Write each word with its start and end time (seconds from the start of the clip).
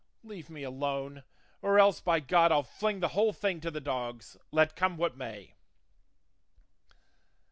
Leave 0.23 0.49
me 0.49 0.63
alone; 0.63 1.23
or 1.61 1.77
else 1.77 2.01
by 2.01 2.19
God 2.19 2.51
I'll 2.51 2.63
fling 2.63 3.01
the 3.01 3.09
whole 3.09 3.33
thing 3.33 3.61
to 3.61 3.69
the 3.69 3.79
dogs, 3.79 4.35
let 4.51 4.75
come 4.75 4.97
what 4.97 5.15
may." 5.15 5.53